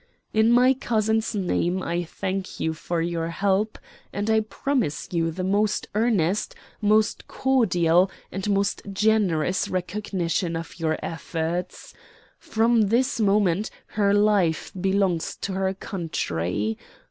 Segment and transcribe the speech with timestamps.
[0.33, 3.77] "In my cousin's name I thank you for your help,
[4.11, 10.97] and I promise you the most earnest, most cordial, and most generous recognition of your
[11.03, 11.93] efforts.
[12.39, 16.79] From this moment her life belongs to her country.